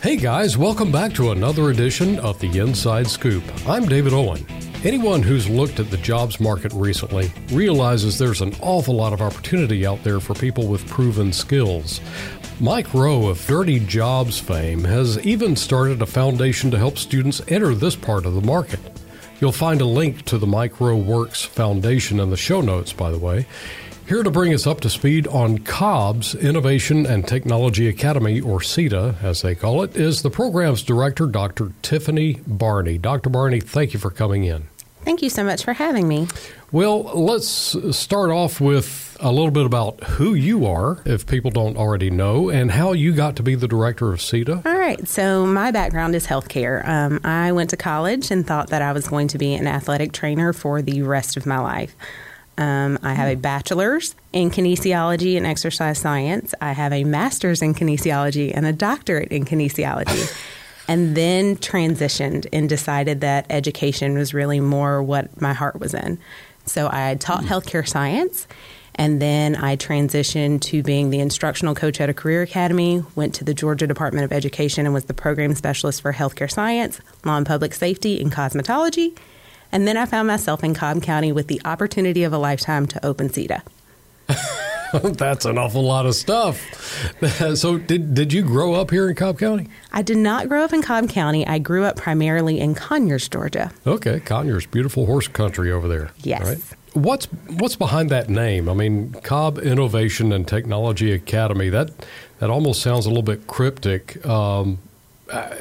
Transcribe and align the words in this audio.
Hey 0.00 0.16
guys, 0.16 0.56
welcome 0.56 0.92
back 0.92 1.12
to 1.14 1.32
another 1.32 1.70
edition 1.70 2.20
of 2.20 2.38
the 2.38 2.60
Inside 2.60 3.08
Scoop. 3.08 3.42
I'm 3.66 3.84
David 3.84 4.12
Owen. 4.12 4.46
Anyone 4.84 5.22
who's 5.22 5.50
looked 5.50 5.80
at 5.80 5.90
the 5.90 5.96
jobs 5.96 6.38
market 6.38 6.72
recently 6.72 7.32
realizes 7.50 8.16
there's 8.16 8.40
an 8.40 8.54
awful 8.60 8.94
lot 8.94 9.12
of 9.12 9.20
opportunity 9.20 9.84
out 9.84 10.00
there 10.04 10.20
for 10.20 10.34
people 10.34 10.68
with 10.68 10.86
proven 10.86 11.32
skills. 11.32 12.00
Mike 12.60 12.94
Rowe 12.94 13.26
of 13.26 13.44
Dirty 13.44 13.80
Jobs 13.80 14.38
fame 14.38 14.84
has 14.84 15.18
even 15.26 15.56
started 15.56 16.00
a 16.00 16.06
foundation 16.06 16.70
to 16.70 16.78
help 16.78 16.96
students 16.96 17.42
enter 17.48 17.74
this 17.74 17.96
part 17.96 18.24
of 18.24 18.34
the 18.34 18.40
market. 18.40 18.80
You'll 19.40 19.50
find 19.50 19.80
a 19.80 19.84
link 19.84 20.24
to 20.26 20.38
the 20.38 20.46
Mike 20.46 20.80
Rowe 20.80 20.96
Works 20.96 21.42
Foundation 21.42 22.20
in 22.20 22.30
the 22.30 22.36
show 22.36 22.60
notes, 22.60 22.92
by 22.92 23.10
the 23.10 23.18
way. 23.18 23.46
Here 24.08 24.22
to 24.22 24.30
bring 24.30 24.54
us 24.54 24.66
up 24.66 24.80
to 24.80 24.88
speed 24.88 25.26
on 25.26 25.58
Cobb's 25.58 26.34
Innovation 26.34 27.04
and 27.04 27.28
Technology 27.28 27.88
Academy, 27.88 28.40
or 28.40 28.58
CITA 28.60 29.16
as 29.22 29.42
they 29.42 29.54
call 29.54 29.82
it, 29.82 29.98
is 29.98 30.22
the 30.22 30.30
program's 30.30 30.82
director, 30.82 31.26
Dr. 31.26 31.72
Tiffany 31.82 32.40
Barney. 32.46 32.96
Dr. 32.96 33.28
Barney, 33.28 33.60
thank 33.60 33.92
you 33.92 34.00
for 34.00 34.10
coming 34.10 34.44
in. 34.44 34.66
Thank 35.02 35.20
you 35.20 35.28
so 35.28 35.44
much 35.44 35.62
for 35.62 35.74
having 35.74 36.08
me. 36.08 36.26
Well, 36.72 37.02
let's 37.02 37.76
start 37.94 38.30
off 38.30 38.62
with 38.62 39.14
a 39.20 39.30
little 39.30 39.50
bit 39.50 39.66
about 39.66 40.02
who 40.02 40.32
you 40.32 40.64
are, 40.64 41.02
if 41.04 41.26
people 41.26 41.50
don't 41.50 41.76
already 41.76 42.08
know, 42.08 42.48
and 42.48 42.70
how 42.70 42.92
you 42.92 43.12
got 43.12 43.36
to 43.36 43.42
be 43.42 43.56
the 43.56 43.68
director 43.68 44.10
of 44.10 44.20
CITA. 44.20 44.64
All 44.64 44.78
right. 44.78 45.06
So, 45.06 45.44
my 45.44 45.70
background 45.70 46.14
is 46.14 46.26
healthcare. 46.26 46.82
Um, 46.88 47.20
I 47.24 47.52
went 47.52 47.68
to 47.70 47.76
college 47.76 48.30
and 48.30 48.46
thought 48.46 48.70
that 48.70 48.80
I 48.80 48.92
was 48.92 49.06
going 49.06 49.28
to 49.28 49.38
be 49.38 49.52
an 49.52 49.66
athletic 49.66 50.12
trainer 50.12 50.54
for 50.54 50.80
the 50.80 51.02
rest 51.02 51.36
of 51.36 51.44
my 51.44 51.58
life. 51.58 51.94
Um, 52.58 52.98
I 53.04 53.14
have 53.14 53.28
a 53.28 53.36
bachelor's 53.36 54.16
in 54.32 54.50
kinesiology 54.50 55.36
and 55.36 55.46
exercise 55.46 55.98
science. 55.98 56.54
I 56.60 56.72
have 56.72 56.92
a 56.92 57.04
master's 57.04 57.62
in 57.62 57.72
kinesiology 57.72 58.52
and 58.54 58.66
a 58.66 58.72
doctorate 58.72 59.30
in 59.30 59.44
kinesiology. 59.44 60.36
and 60.88 61.16
then 61.16 61.56
transitioned 61.56 62.46
and 62.52 62.68
decided 62.68 63.20
that 63.20 63.46
education 63.48 64.18
was 64.18 64.34
really 64.34 64.58
more 64.58 65.02
what 65.02 65.40
my 65.40 65.52
heart 65.52 65.78
was 65.78 65.94
in. 65.94 66.18
So 66.66 66.88
I 66.90 67.14
taught 67.14 67.44
mm. 67.44 67.46
healthcare 67.46 67.86
science. 67.86 68.48
And 68.96 69.22
then 69.22 69.54
I 69.54 69.76
transitioned 69.76 70.60
to 70.62 70.82
being 70.82 71.10
the 71.10 71.20
instructional 71.20 71.76
coach 71.76 72.00
at 72.00 72.10
a 72.10 72.14
career 72.14 72.42
academy, 72.42 73.04
went 73.14 73.32
to 73.36 73.44
the 73.44 73.54
Georgia 73.54 73.86
Department 73.86 74.24
of 74.24 74.32
Education 74.32 74.84
and 74.86 74.92
was 74.92 75.04
the 75.04 75.14
program 75.14 75.54
specialist 75.54 76.02
for 76.02 76.12
healthcare 76.12 76.50
science, 76.50 77.00
law 77.24 77.36
and 77.36 77.46
public 77.46 77.74
safety, 77.74 78.20
and 78.20 78.32
cosmetology. 78.32 79.16
And 79.70 79.86
then 79.86 79.96
I 79.96 80.06
found 80.06 80.28
myself 80.28 80.64
in 80.64 80.74
Cobb 80.74 81.02
County 81.02 81.32
with 81.32 81.48
the 81.48 81.60
opportunity 81.64 82.24
of 82.24 82.32
a 82.32 82.38
lifetime 82.38 82.86
to 82.86 83.04
open 83.04 83.28
CITA. 83.28 83.62
That's 84.92 85.44
an 85.44 85.58
awful 85.58 85.82
lot 85.82 86.06
of 86.06 86.14
stuff. 86.14 86.58
so, 87.56 87.76
did 87.78 88.14
did 88.14 88.32
you 88.32 88.42
grow 88.42 88.74
up 88.74 88.90
here 88.90 89.08
in 89.08 89.14
Cobb 89.14 89.38
County? 89.38 89.68
I 89.92 90.02
did 90.02 90.16
not 90.16 90.48
grow 90.48 90.64
up 90.64 90.72
in 90.72 90.82
Cobb 90.82 91.10
County. 91.10 91.46
I 91.46 91.58
grew 91.58 91.84
up 91.84 91.96
primarily 91.96 92.58
in 92.58 92.74
Conyers, 92.74 93.28
Georgia. 93.28 93.70
Okay, 93.86 94.20
Conyers, 94.20 94.66
beautiful 94.66 95.06
horse 95.06 95.28
country 95.28 95.70
over 95.70 95.88
there. 95.88 96.10
Yes. 96.22 96.42
Right? 96.42 96.78
What's 96.94 97.26
what's 97.58 97.76
behind 97.76 98.10
that 98.10 98.30
name? 98.30 98.68
I 98.68 98.74
mean, 98.74 99.12
Cobb 99.22 99.58
Innovation 99.58 100.32
and 100.32 100.48
Technology 100.48 101.12
Academy. 101.12 101.68
That 101.68 101.90
that 102.38 102.48
almost 102.48 102.80
sounds 102.80 103.04
a 103.04 103.10
little 103.10 103.22
bit 103.22 103.46
cryptic. 103.46 104.24
Um, 104.26 104.78
uh, 105.30 105.56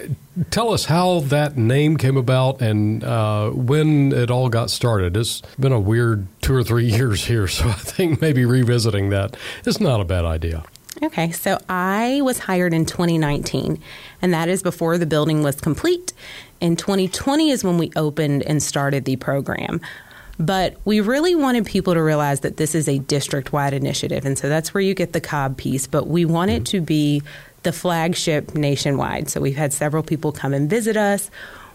tell 0.50 0.74
us 0.74 0.86
how 0.86 1.20
that 1.22 1.58
name 1.58 1.98
came 1.98 2.18
about 2.18 2.62
and 2.62 3.04
uh, 3.04 3.50
when 3.50 4.12
it 4.12 4.32
all 4.32 4.50
got 4.50 4.70
started. 4.70 5.18
It's 5.18 5.42
been 5.60 5.72
a 5.72 5.80
weird 5.80 6.28
two 6.42 6.54
or 6.54 6.64
three 6.64 6.86
years 6.92 7.26
here, 7.26 7.48
so 7.48 7.68
I 7.68 7.74
think 7.74 8.22
maybe 8.22 8.46
revisiting 8.46 9.10
that 9.10 9.36
is 9.66 9.80
not 9.80 10.02
a 10.02 10.06
bad 10.06 10.26
idea. 10.26 10.64
Okay, 11.04 11.32
so 11.32 11.60
I 11.70 12.22
was 12.24 12.40
hired 12.40 12.74
in 12.74 12.86
2019, 12.86 13.80
and 14.22 14.34
that 14.34 14.50
is 14.50 14.64
before 14.64 14.98
the 14.98 15.06
building 15.06 15.44
was 15.44 15.62
complete. 15.62 16.12
In 16.60 16.76
2020 16.76 17.52
is 17.52 17.64
when 17.64 17.78
we 17.78 17.92
opened 17.96 18.42
and 18.44 18.64
started 18.64 19.06
the 19.06 19.16
program. 19.16 19.80
But 20.40 20.78
we 20.86 21.00
really 21.00 21.36
wanted 21.36 21.66
people 21.66 21.94
to 21.94 22.02
realize 22.02 22.42
that 22.42 22.58
this 22.58 22.76
is 22.76 22.88
a 22.88 23.00
district 23.00 23.52
wide 23.54 23.74
initiative. 23.74 24.26
And 24.26 24.38
so 24.38 24.50
that's 24.50 24.74
where 24.74 24.82
you 24.82 24.94
get 24.94 25.14
the 25.14 25.22
Cobb 25.22 25.58
piece. 25.58 25.88
But 25.88 26.08
we 26.08 26.26
want 26.26 26.52
it 26.52 26.66
to 26.68 26.82
be 26.82 27.24
the 27.68 27.74
flagship 27.74 28.56
nationwide. 28.56 29.30
So 29.30 29.42
we've 29.42 29.58
had 29.58 29.74
several 29.74 30.02
people 30.02 30.32
come 30.32 30.54
and 30.54 30.70
visit 30.70 30.96
us. 30.96 31.30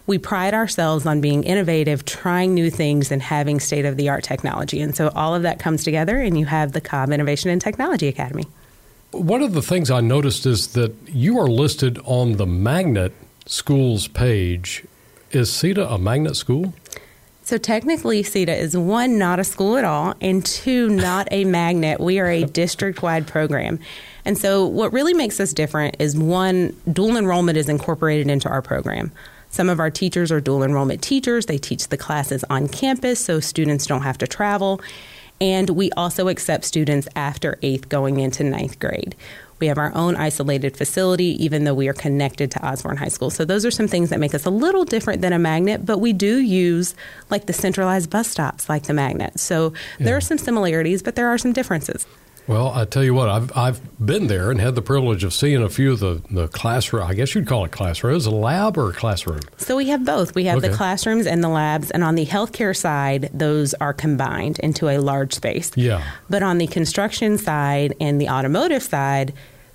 We 0.07 0.17
pride 0.17 0.55
ourselves 0.55 1.05
on 1.05 1.21
being 1.21 1.45
innovative, 1.45 2.07
trying 2.07 2.55
new 2.55 2.71
things, 2.71 3.13
and 3.13 3.21
having 3.21 3.61
state 3.61 3.85
of 3.85 3.99
the 3.99 4.09
art 4.09 4.25
technology. 4.25 4.81
And 4.81 4.97
so 4.97 5.11
all 5.15 5.35
of 5.35 5.43
that 5.43 5.59
comes 5.59 5.85
together, 5.85 6.19
and 6.19 6.39
you 6.39 6.47
have 6.47 6.73
the 6.73 6.81
Cobb 6.81 7.13
Innovation 7.13 7.51
and 7.51 7.61
Technology 7.61 8.09
Academy. 8.09 8.47
One 9.11 9.43
of 9.43 9.53
the 9.53 9.61
things 9.61 9.91
I 9.91 10.01
noticed 10.01 10.47
is 10.47 10.69
that 10.69 10.95
you 11.09 11.39
are 11.39 11.47
listed 11.47 11.99
on 12.05 12.39
the 12.39 12.47
magnet 12.47 13.13
schools 13.45 14.09
page. 14.09 14.87
Is 15.31 15.53
CITA 15.53 15.93
a 15.93 15.99
magnet 15.99 16.37
school? 16.37 16.73
So 17.53 17.59
technically, 17.59 18.23
CITA 18.23 18.57
is 18.57 18.75
one, 18.75 19.19
not 19.19 19.39
a 19.39 19.45
school 19.45 19.77
at 19.77 19.85
all, 19.85 20.15
and 20.23 20.43
two, 20.43 20.89
not 20.89 21.29
a 21.31 21.45
magnet. 21.45 22.01
We 22.01 22.19
are 22.19 22.27
a 22.27 22.45
district 22.45 23.03
wide 23.03 23.27
program. 23.27 23.79
And 24.25 24.39
so, 24.39 24.65
what 24.65 24.91
really 24.95 25.13
makes 25.13 25.39
us 25.39 25.53
different 25.53 25.97
is 25.99 26.17
one, 26.17 26.75
dual 26.91 27.19
enrollment 27.19 27.59
is 27.59 27.69
incorporated 27.69 28.29
into 28.31 28.49
our 28.49 28.63
program. 28.63 29.13
Some 29.51 29.69
of 29.69 29.81
our 29.81 29.91
teachers 29.91 30.33
are 30.33 30.41
dual 30.41 30.63
enrollment 30.63 31.03
teachers. 31.03 31.45
They 31.45 31.59
teach 31.59 31.89
the 31.89 31.99
classes 31.99 32.43
on 32.49 32.69
campus 32.69 33.23
so 33.23 33.39
students 33.39 33.85
don't 33.85 34.01
have 34.01 34.17
to 34.17 34.27
travel. 34.27 34.81
And 35.39 35.69
we 35.69 35.91
also 35.91 36.29
accept 36.29 36.65
students 36.65 37.07
after 37.15 37.59
eighth 37.61 37.91
going 37.91 38.19
into 38.19 38.45
ninth 38.45 38.79
grade. 38.79 39.15
We 39.63 39.69
have 39.69 39.79
our 39.79 39.95
own 39.95 40.17
isolated 40.17 40.77
facility, 40.77 41.37
even 41.45 41.63
though 41.63 41.73
we 41.73 41.87
are 41.87 41.93
connected 41.93 42.51
to 42.51 42.67
Osborne 42.67 42.97
High 42.97 43.07
School. 43.07 43.31
So 43.31 43.45
those 43.45 43.65
are 43.65 43.71
some 43.71 43.87
things 43.87 44.11
that 44.11 44.19
make 44.19 44.35
us 44.35 44.45
a 44.45 44.51
little 44.51 44.85
different 44.85 45.23
than 45.23 45.33
a 45.33 45.39
magnet, 45.39 45.87
but 45.87 45.99
we 45.99 46.13
do 46.13 46.39
use 46.39 46.97
like 47.31 47.47
the 47.47 47.53
centralized 47.53 48.11
bus 48.11 48.27
stops 48.27 48.69
like 48.69 48.83
the 48.83 48.93
magnet. 48.93 49.39
So 49.39 49.73
yeah. 50.01 50.07
there 50.07 50.17
are 50.17 50.21
some 50.21 50.37
similarities, 50.37 51.01
but 51.01 51.15
there 51.15 51.29
are 51.29 51.39
some 51.39 51.53
differences. 51.53 52.09
Well, 52.47 52.73
I 52.75 52.85
tell 52.85 53.05
you 53.05 53.15
what, 53.15 53.29
I've 53.29 53.57
I've 53.57 54.05
been 54.05 54.27
there 54.27 54.51
and 54.51 54.61
had 54.61 54.75
the 54.75 54.83
privilege 54.83 55.23
of 55.23 55.33
seeing 55.33 55.63
a 55.63 55.69
few 55.69 55.93
of 55.93 56.01
the, 56.01 56.23
the 56.31 56.49
classroom. 56.49 57.07
I 57.07 57.15
guess 57.15 57.35
you'd 57.35 57.47
call 57.47 57.65
it 57.65 57.71
classroom. 57.71 58.17
Is 58.17 58.27
a 58.27 58.31
lab 58.31 58.77
or 58.77 58.91
a 58.91 58.93
classroom? 58.93 59.41
So 59.59 59.77
we 59.77 59.89
have 59.89 60.05
both. 60.05 60.35
We 60.35 60.45
have 60.45 60.59
okay. 60.59 60.69
the 60.69 60.75
classrooms 60.75 61.27
and 61.27 61.43
the 61.43 61.49
labs, 61.49 61.91
and 61.91 62.03
on 62.03 62.17
the 62.17 62.27
healthcare 62.27 62.77
side, 62.77 63.31
those 63.33 63.75
are 63.75 63.93
combined 63.93 64.59
into 64.59 64.89
a 64.89 64.99
large 64.99 65.33
space. 65.35 65.71
Yeah. 65.77 66.03
But 66.29 66.43
on 66.43 66.59
the 66.59 66.67
construction 66.67 67.39
side 67.39 67.95
and 68.01 68.21
the 68.21 68.29
automotive 68.29 68.83
side, 68.83 69.33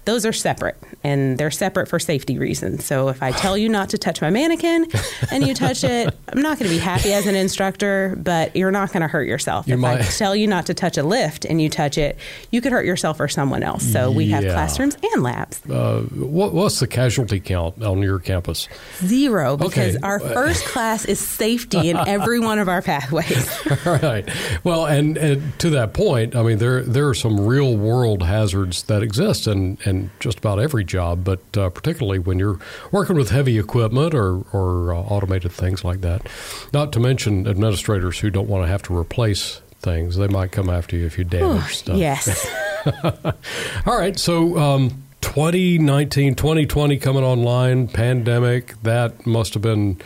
those 0.07 0.25
are 0.25 0.31
separate 0.31 0.77
and 1.03 1.37
they're 1.37 1.51
separate 1.51 1.89
for 1.89 1.99
safety 1.99 2.39
reasons. 2.39 2.85
So 2.85 3.09
if 3.09 3.21
I 3.21 3.31
tell 3.31 3.57
you 3.57 3.67
not 3.67 3.89
to 3.89 3.97
touch 3.97 4.21
my 4.21 4.29
mannequin 4.29 4.87
and 5.31 5.45
you 5.45 5.53
touch 5.53 5.83
it, 5.83 6.15
I'm 6.29 6.41
not 6.41 6.57
going 6.57 6.71
to 6.71 6.75
be 6.75 6.79
happy 6.79 7.11
as 7.11 7.27
an 7.27 7.35
instructor, 7.35 8.15
but 8.17 8.55
you're 8.55 8.71
not 8.71 8.93
going 8.93 9.01
to 9.01 9.09
hurt 9.09 9.27
yourself. 9.27 9.67
You 9.67 9.73
if 9.73 9.79
might. 9.81 9.99
I 9.99 10.03
tell 10.03 10.33
you 10.33 10.47
not 10.47 10.65
to 10.67 10.73
touch 10.73 10.97
a 10.97 11.03
lift 11.03 11.43
and 11.43 11.61
you 11.61 11.67
touch 11.67 11.97
it, 11.97 12.17
you 12.51 12.61
could 12.61 12.71
hurt 12.71 12.85
yourself 12.85 13.19
or 13.19 13.27
someone 13.27 13.63
else. 13.63 13.83
So 13.83 14.09
we 14.09 14.29
have 14.29 14.45
classrooms 14.45 14.97
and 15.13 15.23
labs. 15.23 15.61
Uh, 15.69 16.03
what, 16.13 16.53
what's 16.53 16.79
the 16.79 16.87
casualty 16.87 17.41
count 17.41 17.83
on 17.83 18.01
your 18.01 18.19
campus? 18.19 18.69
Zero, 19.03 19.57
because 19.57 19.97
okay. 19.97 20.07
our 20.07 20.21
first 20.21 20.63
class 20.67 21.03
is 21.03 21.19
safety 21.19 21.89
in 21.89 21.97
every 21.97 22.39
one 22.39 22.59
of 22.59 22.69
our 22.69 22.81
pathways. 22.81 23.49
All 23.85 23.97
right. 23.97 24.27
Well, 24.63 24.85
and, 24.85 25.17
and, 25.17 25.59
to 25.59 25.69
that 25.71 25.93
point, 25.93 26.33
I 26.33 26.43
mean, 26.43 26.59
there 26.59 26.81
there 26.83 27.09
are 27.09 27.13
some 27.13 27.45
real 27.45 27.75
world 27.75 28.23
hazards 28.23 28.83
that 28.83 29.03
exist, 29.03 29.47
and 29.47 29.77
and 29.85 29.96
in 29.97 30.11
just 30.19 30.39
about 30.39 30.59
every 30.59 30.83
job, 30.83 31.23
but 31.23 31.57
uh, 31.57 31.69
particularly 31.69 32.19
when 32.19 32.39
you're 32.39 32.59
working 32.91 33.15
with 33.15 33.29
heavy 33.29 33.57
equipment 33.57 34.13
or, 34.13 34.43
or 34.53 34.93
uh, 34.93 34.97
automated 34.97 35.51
things 35.51 35.83
like 35.83 36.01
that. 36.01 36.27
Not 36.73 36.91
to 36.93 36.99
mention 36.99 37.47
administrators 37.47 38.19
who 38.19 38.29
don't 38.29 38.47
want 38.47 38.63
to 38.63 38.67
have 38.67 38.83
to 38.83 38.97
replace 38.97 39.61
things. 39.79 40.17
They 40.17 40.27
might 40.27 40.51
come 40.51 40.69
after 40.69 40.95
you 40.95 41.05
if 41.05 41.17
you 41.17 41.23
damage 41.23 41.63
Ooh, 41.63 41.73
stuff. 41.73 41.97
Yes. 41.97 42.47
All 43.85 43.97
right. 43.97 44.17
So, 44.17 44.57
um, 44.57 45.03
2019, 45.21 46.35
2020 46.35 46.97
coming 46.97 47.23
online, 47.23 47.87
pandemic, 47.87 48.81
that 48.83 49.25
must 49.25 49.53
have 49.53 49.63
been 49.63 49.99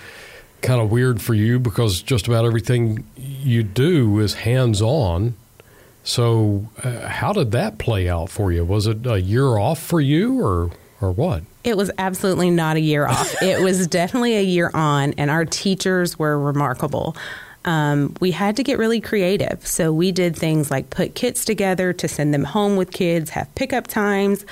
kind 0.62 0.82
of 0.82 0.92
weird 0.92 1.22
for 1.22 1.34
you 1.34 1.60
because 1.60 2.02
just 2.02 2.28
about 2.28 2.46
everything 2.46 3.06
you 3.16 3.64
do 3.64 4.20
is 4.20 4.36
hands 4.36 4.82
on. 4.82 5.36
So, 6.04 6.68
uh, 6.84 7.08
how 7.08 7.32
did 7.34 7.52
that 7.52 7.78
play 7.78 8.10
out 8.10 8.30
for 8.30 8.52
you? 8.52 8.66
Was 8.66 8.88
it 8.88 9.06
a 9.06 9.22
year 9.22 9.58
off 9.58 9.80
for 9.80 10.02
you, 10.02 10.42
or 10.42 10.72
or 11.00 11.12
what? 11.12 11.44
It 11.64 11.78
was 11.78 11.92
absolutely 11.98 12.50
not 12.50 12.76
a 12.76 12.80
year 12.80 13.06
off. 13.06 13.42
it 13.42 13.62
was 13.62 13.88
definitely 14.00 14.36
a 14.36 14.44
year 14.44 14.72
on, 14.74 15.14
and 15.18 15.30
our 15.30 15.46
teachers 15.46 16.18
were 16.18 16.40
remarkable. 16.40 17.16
Um, 17.66 18.16
we 18.20 18.32
had 18.32 18.56
to 18.56 18.64
get 18.64 18.80
really 18.80 19.00
creative. 19.00 19.66
So 19.68 19.94
we 19.94 20.12
did 20.12 20.36
things 20.36 20.72
like 20.72 20.90
put 20.90 21.14
kits 21.14 21.46
together 21.46 21.94
to 21.94 22.08
send 22.08 22.34
them 22.34 22.44
home 22.44 22.76
with 22.76 22.92
kids, 22.92 23.32
have 23.32 23.54
pickup 23.54 23.86
times. 23.86 24.46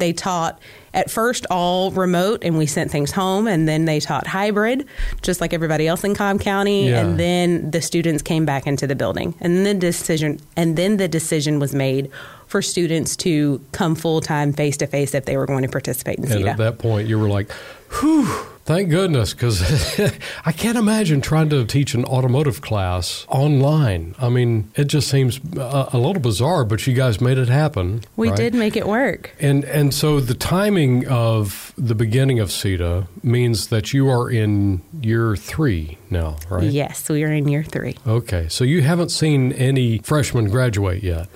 They 0.00 0.12
taught 0.12 0.58
at 0.92 1.10
first 1.10 1.46
all 1.50 1.90
remote 1.92 2.42
and 2.42 2.58
we 2.58 2.66
sent 2.66 2.90
things 2.90 3.12
home 3.12 3.46
and 3.46 3.68
then 3.68 3.84
they 3.84 4.00
taught 4.00 4.26
hybrid 4.26 4.86
just 5.22 5.40
like 5.40 5.52
everybody 5.52 5.86
else 5.86 6.02
in 6.02 6.14
Cobb 6.14 6.40
County 6.40 6.88
yeah. 6.88 7.00
and 7.00 7.18
then 7.18 7.70
the 7.70 7.80
students 7.80 8.22
came 8.22 8.44
back 8.44 8.66
into 8.66 8.86
the 8.86 8.96
building 8.96 9.34
and 9.40 9.56
then 9.56 9.64
the 9.64 9.74
decision 9.74 10.40
and 10.56 10.76
then 10.76 10.96
the 10.96 11.06
decision 11.06 11.60
was 11.60 11.74
made 11.74 12.10
for 12.50 12.60
students 12.62 13.14
to 13.16 13.64
come 13.70 13.94
full 13.94 14.20
time 14.20 14.52
face 14.52 14.76
to 14.78 14.86
face 14.88 15.14
if 15.14 15.24
they 15.24 15.36
were 15.36 15.46
going 15.46 15.62
to 15.62 15.68
participate 15.68 16.18
in 16.18 16.24
And 16.24 16.32
CITA. 16.32 16.48
at 16.50 16.56
that 16.58 16.78
point, 16.78 17.06
you 17.08 17.16
were 17.16 17.28
like, 17.28 17.52
whew, 18.00 18.26
thank 18.64 18.90
goodness, 18.90 19.32
because 19.32 19.62
I 20.44 20.50
can't 20.50 20.76
imagine 20.76 21.20
trying 21.20 21.48
to 21.50 21.64
teach 21.64 21.94
an 21.94 22.04
automotive 22.04 22.60
class 22.60 23.24
online. 23.28 24.16
I 24.18 24.30
mean, 24.30 24.68
it 24.74 24.86
just 24.86 25.08
seems 25.08 25.38
a, 25.56 25.90
a 25.92 25.98
little 25.98 26.20
bizarre, 26.20 26.64
but 26.64 26.84
you 26.88 26.92
guys 26.92 27.20
made 27.20 27.38
it 27.38 27.48
happen. 27.48 28.02
we 28.16 28.28
right? 28.30 28.36
did 28.36 28.54
make 28.54 28.76
it 28.76 28.86
work. 28.88 29.30
And 29.38 29.64
and 29.66 29.94
so 29.94 30.18
the 30.18 30.34
timing 30.34 31.06
of 31.06 31.72
the 31.78 31.94
beginning 31.94 32.40
of 32.40 32.48
CITA 32.48 33.06
means 33.22 33.68
that 33.68 33.92
you 33.94 34.08
are 34.08 34.28
in 34.28 34.82
year 35.00 35.36
three 35.36 35.98
now, 36.10 36.36
right? 36.48 36.64
Yes, 36.64 37.08
we 37.08 37.22
are 37.22 37.32
in 37.32 37.46
year 37.46 37.62
three. 37.62 37.96
Okay, 38.04 38.48
so 38.48 38.64
you 38.64 38.82
haven't 38.82 39.10
seen 39.10 39.52
any 39.52 39.98
freshmen 39.98 40.50
graduate 40.50 41.04
yet. 41.04 41.28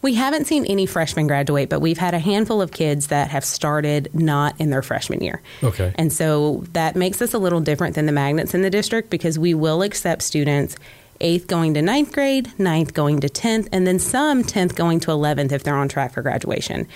We 0.00 0.14
haven't 0.14 0.46
seen 0.46 0.64
any 0.66 0.86
freshmen 0.86 1.26
graduate, 1.26 1.68
but 1.68 1.80
we've 1.80 1.98
had 1.98 2.14
a 2.14 2.18
handful 2.18 2.62
of 2.62 2.70
kids 2.70 3.08
that 3.08 3.30
have 3.30 3.44
started 3.44 4.08
not 4.14 4.54
in 4.60 4.70
their 4.70 4.82
freshman 4.82 5.20
year. 5.20 5.42
Okay. 5.62 5.92
And 5.96 6.12
so 6.12 6.64
that 6.72 6.94
makes 6.94 7.20
us 7.20 7.34
a 7.34 7.38
little 7.38 7.60
different 7.60 7.96
than 7.96 8.06
the 8.06 8.12
magnets 8.12 8.54
in 8.54 8.62
the 8.62 8.70
district 8.70 9.10
because 9.10 9.38
we 9.38 9.54
will 9.54 9.82
accept 9.82 10.22
students 10.22 10.76
eighth 11.20 11.48
going 11.48 11.74
to 11.74 11.82
ninth 11.82 12.12
grade, 12.12 12.52
ninth 12.58 12.94
going 12.94 13.20
to 13.20 13.28
10th, 13.28 13.68
and 13.72 13.86
then 13.86 13.98
some 13.98 14.44
10th 14.44 14.76
going 14.76 15.00
to 15.00 15.10
11th 15.10 15.52
if 15.52 15.64
they're 15.64 15.76
on 15.76 15.88
track 15.88 16.12
for 16.12 16.22
graduation. 16.22 16.86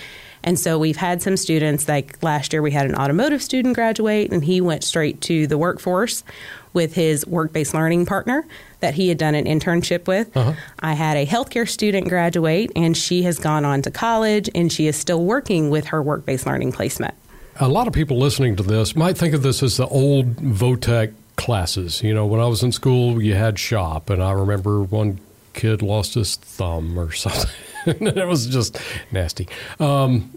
And 0.44 0.58
so 0.58 0.78
we've 0.78 0.96
had 0.96 1.22
some 1.22 1.36
students, 1.36 1.88
like 1.88 2.22
last 2.22 2.52
year 2.52 2.62
we 2.62 2.72
had 2.72 2.86
an 2.86 2.96
automotive 2.96 3.42
student 3.42 3.74
graduate, 3.74 4.32
and 4.32 4.44
he 4.44 4.60
went 4.60 4.84
straight 4.84 5.20
to 5.22 5.46
the 5.46 5.56
workforce 5.56 6.24
with 6.72 6.94
his 6.94 7.26
work 7.26 7.52
based 7.52 7.74
learning 7.74 8.06
partner 8.06 8.44
that 8.80 8.94
he 8.94 9.08
had 9.08 9.18
done 9.18 9.34
an 9.34 9.44
internship 9.44 10.06
with. 10.06 10.36
Uh-huh. 10.36 10.54
I 10.80 10.94
had 10.94 11.16
a 11.16 11.26
healthcare 11.26 11.68
student 11.68 12.08
graduate, 12.08 12.72
and 12.74 12.96
she 12.96 13.22
has 13.22 13.38
gone 13.38 13.64
on 13.64 13.82
to 13.82 13.90
college, 13.90 14.50
and 14.54 14.72
she 14.72 14.86
is 14.86 14.96
still 14.96 15.24
working 15.24 15.70
with 15.70 15.86
her 15.86 16.02
work 16.02 16.26
based 16.26 16.46
learning 16.46 16.72
placement. 16.72 17.14
A 17.56 17.68
lot 17.68 17.86
of 17.86 17.92
people 17.92 18.18
listening 18.18 18.56
to 18.56 18.62
this 18.62 18.96
might 18.96 19.16
think 19.18 19.34
of 19.34 19.42
this 19.42 19.62
as 19.62 19.76
the 19.76 19.86
old 19.86 20.40
Vo-Tech 20.40 21.10
classes. 21.36 22.02
You 22.02 22.14
know, 22.14 22.26
when 22.26 22.40
I 22.40 22.46
was 22.46 22.62
in 22.62 22.72
school, 22.72 23.22
you 23.22 23.34
had 23.34 23.58
shop, 23.58 24.10
and 24.10 24.22
I 24.22 24.32
remember 24.32 24.82
one 24.82 25.20
kid 25.52 25.82
lost 25.82 26.14
his 26.14 26.36
thumb 26.36 26.98
or 26.98 27.12
something. 27.12 27.50
it 27.86 28.26
was 28.26 28.46
just 28.46 28.78
nasty. 29.10 29.48
Um, 29.80 30.32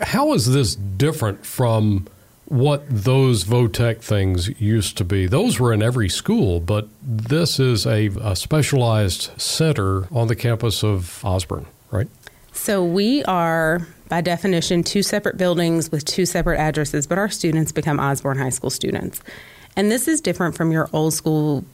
how 0.00 0.32
is 0.32 0.52
this 0.52 0.74
different 0.74 1.44
from 1.46 2.06
what 2.46 2.84
those 2.88 3.42
Vo-Tech 3.42 4.00
things 4.00 4.60
used 4.60 4.96
to 4.98 5.04
be? 5.04 5.26
Those 5.26 5.58
were 5.58 5.72
in 5.72 5.82
every 5.82 6.08
school, 6.08 6.60
but 6.60 6.88
this 7.02 7.58
is 7.58 7.86
a, 7.86 8.06
a 8.20 8.36
specialized 8.36 9.30
center 9.40 10.06
on 10.14 10.28
the 10.28 10.36
campus 10.36 10.84
of 10.84 11.24
Osborne, 11.24 11.66
right? 11.90 12.08
So 12.52 12.84
we 12.84 13.22
are, 13.24 13.86
by 14.08 14.20
definition, 14.20 14.82
two 14.82 15.02
separate 15.02 15.36
buildings 15.36 15.90
with 15.90 16.04
two 16.04 16.24
separate 16.24 16.58
addresses, 16.58 17.06
but 17.06 17.18
our 17.18 17.28
students 17.28 17.72
become 17.72 18.00
Osborne 18.00 18.38
High 18.38 18.50
School 18.50 18.70
students. 18.70 19.20
And 19.76 19.90
this 19.90 20.08
is 20.08 20.20
different 20.20 20.56
from 20.56 20.72
your 20.72 20.88
old 20.92 21.12
school 21.12 21.64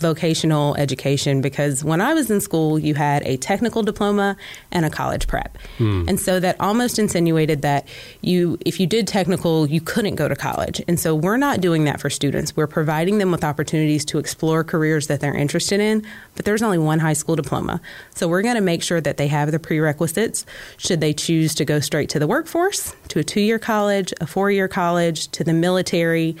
vocational 0.00 0.74
education 0.76 1.40
because 1.40 1.84
when 1.84 2.00
I 2.00 2.14
was 2.14 2.30
in 2.30 2.40
school, 2.40 2.78
you 2.78 2.94
had 2.94 3.22
a 3.24 3.36
technical 3.36 3.82
diploma 3.82 4.36
and 4.70 4.84
a 4.84 4.90
college 4.90 5.26
prep. 5.26 5.58
Hmm. 5.78 6.04
And 6.08 6.20
so 6.20 6.40
that 6.40 6.60
almost 6.60 6.98
insinuated 6.98 7.62
that 7.62 7.86
you, 8.20 8.58
if 8.64 8.80
you 8.80 8.86
did 8.86 9.06
technical, 9.06 9.66
you 9.66 9.80
couldn't 9.80 10.14
go 10.14 10.28
to 10.28 10.36
college. 10.36 10.82
And 10.88 10.98
so 10.98 11.14
we're 11.14 11.36
not 11.36 11.60
doing 11.60 11.84
that 11.84 12.00
for 12.00 12.10
students. 12.10 12.56
We're 12.56 12.66
providing 12.66 13.18
them 13.18 13.30
with 13.30 13.44
opportunities 13.44 14.04
to 14.06 14.18
explore 14.18 14.64
careers 14.64 15.06
that 15.08 15.20
they're 15.20 15.36
interested 15.36 15.80
in, 15.80 16.06
but 16.36 16.44
there's 16.44 16.62
only 16.62 16.78
one 16.78 16.98
high 16.98 17.12
school 17.12 17.36
diploma. 17.36 17.80
So 18.14 18.28
we're 18.28 18.42
going 18.42 18.54
to 18.54 18.60
make 18.60 18.82
sure 18.82 19.00
that 19.00 19.16
they 19.16 19.28
have 19.28 19.50
the 19.50 19.58
prerequisites 19.58 20.46
should 20.76 21.00
they 21.00 21.12
choose 21.12 21.54
to 21.56 21.64
go 21.64 21.80
straight 21.80 22.08
to 22.10 22.18
the 22.18 22.26
workforce, 22.26 22.94
to 23.08 23.18
a 23.18 23.24
two 23.24 23.40
year 23.40 23.58
college, 23.58 24.12
a 24.20 24.26
four 24.26 24.50
year 24.50 24.68
college, 24.68 25.28
to 25.28 25.44
the 25.44 25.52
military. 25.52 26.36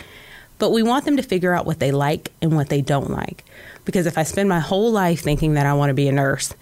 But 0.58 0.70
we 0.70 0.82
want 0.82 1.04
them 1.04 1.16
to 1.16 1.22
figure 1.22 1.54
out 1.54 1.66
what 1.66 1.78
they 1.78 1.92
like 1.92 2.32
and 2.42 2.54
what 2.54 2.68
they 2.68 2.80
don't 2.80 3.10
like. 3.10 3.44
Because 3.84 4.06
if 4.06 4.18
I 4.18 4.24
spend 4.24 4.48
my 4.48 4.60
whole 4.60 4.90
life 4.90 5.20
thinking 5.20 5.54
that 5.54 5.66
I 5.66 5.74
want 5.74 5.90
to 5.90 5.94
be 5.94 6.08
a 6.08 6.12
nurse 6.12 6.54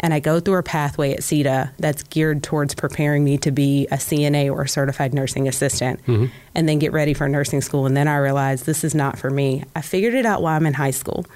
and 0.00 0.14
I 0.14 0.20
go 0.20 0.40
through 0.40 0.56
a 0.56 0.62
pathway 0.62 1.12
at 1.12 1.20
CITA 1.20 1.72
that's 1.78 2.02
geared 2.04 2.42
towards 2.42 2.74
preparing 2.74 3.22
me 3.22 3.36
to 3.38 3.50
be 3.50 3.86
a 3.90 3.96
CNA 3.96 4.50
or 4.50 4.62
a 4.62 4.68
certified 4.68 5.12
nursing 5.12 5.46
assistant 5.46 6.00
mm-hmm. 6.06 6.26
and 6.54 6.68
then 6.68 6.78
get 6.78 6.92
ready 6.92 7.12
for 7.12 7.28
nursing 7.28 7.60
school, 7.60 7.86
and 7.86 7.96
then 7.96 8.08
I 8.08 8.16
realize 8.16 8.62
this 8.62 8.82
is 8.82 8.94
not 8.94 9.18
for 9.18 9.30
me, 9.30 9.64
I 9.76 9.82
figured 9.82 10.14
it 10.14 10.24
out 10.24 10.42
while 10.42 10.56
I'm 10.56 10.66
in 10.66 10.74
high 10.74 10.90
school. 10.90 11.26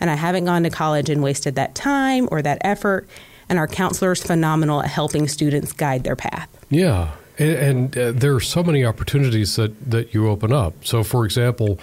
And 0.00 0.08
I 0.10 0.14
haven't 0.14 0.46
gone 0.46 0.64
to 0.64 0.70
college 0.70 1.10
and 1.10 1.22
wasted 1.22 1.56
that 1.56 1.74
time 1.74 2.28
or 2.32 2.42
that 2.42 2.58
effort. 2.62 3.08
And 3.48 3.58
our 3.58 3.68
counselor 3.68 4.12
is 4.12 4.22
phenomenal 4.22 4.82
at 4.82 4.88
helping 4.88 5.28
students 5.28 5.72
guide 5.72 6.02
their 6.02 6.16
path. 6.16 6.48
Yeah, 6.70 7.12
and, 7.38 7.50
and 7.50 7.98
uh, 7.98 8.12
there 8.12 8.34
are 8.34 8.40
so 8.40 8.62
many 8.62 8.84
opportunities 8.84 9.56
that, 9.56 9.90
that 9.90 10.14
you 10.14 10.28
open 10.28 10.52
up. 10.52 10.84
So, 10.84 11.02
for 11.02 11.24
example, 11.24 11.78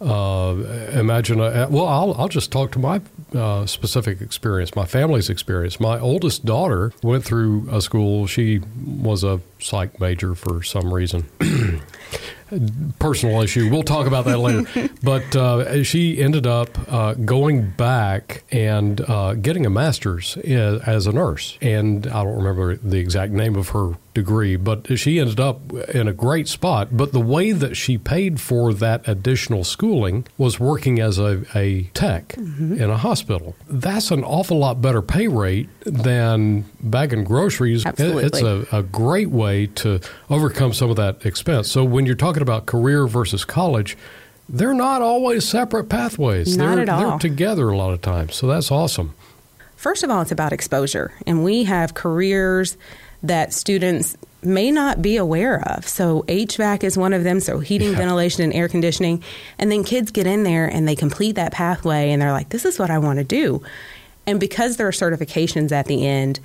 uh, 0.00 0.54
imagine 0.92 1.40
a, 1.40 1.68
well, 1.70 1.86
I'll, 1.86 2.14
I'll 2.14 2.28
just 2.28 2.52
talk 2.52 2.72
to 2.72 2.78
my 2.78 3.00
uh, 3.34 3.64
specific 3.66 4.20
experience, 4.20 4.74
my 4.74 4.86
family's 4.86 5.30
experience. 5.30 5.80
My 5.80 5.98
oldest 5.98 6.44
daughter 6.44 6.92
went 7.02 7.24
through 7.24 7.68
a 7.70 7.80
school. 7.80 8.26
She 8.26 8.60
was 8.84 9.24
a 9.24 9.40
psych 9.60 10.00
major 10.00 10.34
for 10.34 10.62
some 10.62 10.92
reason. 10.92 11.26
Personal 12.98 13.42
issue. 13.42 13.68
We'll 13.70 13.82
talk 13.82 14.06
about 14.06 14.24
that 14.26 14.38
later. 14.38 14.90
but 15.02 15.34
uh, 15.36 15.82
she 15.82 16.20
ended 16.20 16.46
up 16.46 16.70
uh, 16.92 17.14
going 17.14 17.70
back 17.70 18.44
and 18.50 19.00
uh, 19.00 19.34
getting 19.34 19.66
a 19.66 19.70
master's 19.70 20.36
i- 20.38 20.50
as 20.50 21.06
a 21.06 21.12
nurse. 21.12 21.58
And 21.60 22.06
I 22.06 22.22
don't 22.24 22.36
remember 22.36 22.76
the 22.76 22.98
exact 22.98 23.32
name 23.32 23.56
of 23.56 23.70
her 23.70 23.94
degree, 24.14 24.54
but 24.54 24.96
she 24.98 25.18
ended 25.18 25.40
up 25.40 25.72
in 25.92 26.06
a 26.06 26.12
great 26.12 26.46
spot. 26.46 26.96
But 26.96 27.12
the 27.12 27.20
way 27.20 27.50
that 27.50 27.76
she 27.76 27.98
paid 27.98 28.40
for 28.40 28.72
that 28.74 29.06
additional 29.08 29.64
schooling 29.64 30.26
was 30.38 30.60
working 30.60 31.00
as 31.00 31.18
a, 31.18 31.44
a 31.56 31.84
tech 31.94 32.36
in 32.36 32.88
a 32.90 32.96
hospital. 32.96 33.56
That's 33.68 34.10
an 34.12 34.22
awful 34.22 34.58
lot 34.58 34.80
better 34.80 35.02
pay 35.02 35.26
rate 35.26 35.68
than 35.84 36.64
bagging 36.80 37.24
groceries. 37.24 37.84
Absolutely. 37.84 38.24
It's 38.24 38.40
a, 38.42 38.66
a 38.70 38.82
great 38.84 39.30
way 39.30 39.66
to 39.66 40.00
overcome 40.30 40.72
some 40.72 40.90
of 40.90 40.96
that 40.96 41.26
expense. 41.26 41.68
So 41.68 41.82
when 41.84 42.06
you're 42.06 42.14
talking 42.14 42.33
about 42.42 42.66
career 42.66 43.06
versus 43.06 43.44
college, 43.44 43.96
they're 44.48 44.74
not 44.74 45.02
always 45.02 45.46
separate 45.46 45.88
pathways. 45.88 46.56
Not 46.56 46.74
they're, 46.74 46.82
at 46.82 46.88
all. 46.88 47.10
They're 47.10 47.18
together 47.30 47.68
a 47.70 47.76
lot 47.76 47.92
of 47.92 48.02
times. 48.02 48.34
So 48.34 48.46
that's 48.46 48.70
awesome. 48.70 49.14
First 49.76 50.02
of 50.02 50.10
all, 50.10 50.22
it's 50.22 50.32
about 50.32 50.52
exposure. 50.52 51.12
And 51.26 51.44
we 51.44 51.64
have 51.64 51.94
careers 51.94 52.76
that 53.22 53.52
students 53.52 54.16
may 54.42 54.70
not 54.70 55.00
be 55.00 55.16
aware 55.16 55.66
of. 55.70 55.88
So 55.88 56.22
HVAC 56.28 56.84
is 56.84 56.98
one 56.98 57.14
of 57.14 57.24
them, 57.24 57.40
so 57.40 57.58
heating, 57.60 57.92
Yeah. 57.92 57.96
ventilation, 57.96 58.44
and 58.44 58.52
air 58.52 58.68
conditioning. 58.68 59.22
And 59.58 59.72
then 59.72 59.84
kids 59.84 60.10
get 60.10 60.26
in 60.26 60.42
there 60.42 60.66
and 60.66 60.86
they 60.86 60.94
complete 60.94 61.36
that 61.36 61.52
pathway 61.52 62.10
and 62.10 62.20
they're 62.20 62.32
like, 62.32 62.50
this 62.50 62.66
is 62.66 62.78
what 62.78 62.90
I 62.90 62.98
want 62.98 63.18
to 63.18 63.24
do. 63.24 63.62
And 64.26 64.38
because 64.38 64.76
there 64.76 64.86
are 64.86 64.92
certifications 64.92 65.72
at 65.72 65.86
the 65.86 66.06
end, 66.06 66.40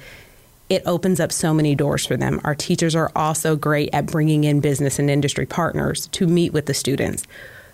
it 0.69 0.83
opens 0.85 1.19
up 1.19 1.31
so 1.31 1.53
many 1.53 1.75
doors 1.75 2.05
for 2.05 2.15
them. 2.15 2.39
Our 2.43 2.55
teachers 2.55 2.95
are 2.95 3.11
also 3.15 3.55
great 3.55 3.89
at 3.91 4.05
bringing 4.05 4.43
in 4.43 4.59
business 4.59 4.99
and 4.99 5.09
industry 5.09 5.45
partners 5.45 6.07
to 6.07 6.27
meet 6.27 6.53
with 6.53 6.67
the 6.67 6.73
students. 6.73 7.25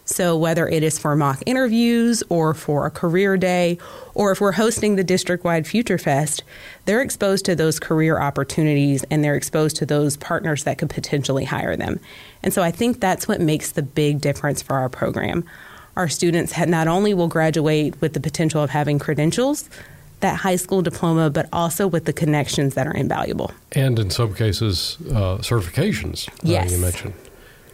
So, 0.08 0.38
whether 0.38 0.68
it 0.68 0.84
is 0.84 1.00
for 1.00 1.16
mock 1.16 1.42
interviews 1.48 2.24
or 2.30 2.54
for 2.54 2.86
a 2.86 2.92
career 2.92 3.38
day, 3.38 3.80
or 4.14 4.32
if 4.32 4.40
we're 4.40 4.52
hosting 4.52 4.96
the 4.96 5.04
district 5.04 5.44
wide 5.44 5.66
Future 5.66 5.98
Fest, 5.98 6.44
they're 6.86 7.02
exposed 7.02 7.44
to 7.46 7.56
those 7.56 7.80
career 7.80 8.20
opportunities 8.20 9.04
and 9.10 9.24
they're 9.24 9.36
exposed 9.36 9.78
to 9.78 9.86
those 9.86 10.16
partners 10.16 10.64
that 10.64 10.78
could 10.78 10.92
potentially 10.92 11.44
hire 11.44 11.76
them. 11.76 12.00
And 12.44 12.54
so, 12.54 12.62
I 12.62 12.70
think 12.70 13.00
that's 13.00 13.28
what 13.28 13.42
makes 13.42 13.72
the 13.72 13.82
big 13.82 14.22
difference 14.22 14.62
for 14.62 14.76
our 14.76 14.90
program. 14.90 15.44
Our 15.96 16.08
students 16.08 16.56
not 16.56 16.88
only 16.88 17.16
will 17.16 17.28
graduate 17.28 18.00
with 18.00 18.14
the 18.14 18.20
potential 18.20 18.62
of 18.62 18.70
having 18.70 19.00
credentials, 19.00 19.70
that 20.26 20.36
high 20.38 20.56
school 20.56 20.82
diploma, 20.82 21.30
but 21.30 21.48
also 21.54 21.86
with 21.88 22.06
the 22.06 22.14
connections 22.14 22.74
that 22.74 22.88
are 22.88 22.94
invaluable. 22.94 23.52
And 23.74 24.00
in 24.00 24.10
some 24.10 24.34
cases, 24.34 24.98
uh, 25.12 25.38
certifications. 25.40 26.28
uh, 26.30 26.32
Yes. 26.44 26.72
you 26.72 26.80
mentioned. 26.80 27.14